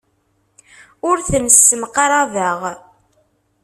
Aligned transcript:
Ur 1.09 1.17
ten-ssemqrabeɣ. 1.29 2.59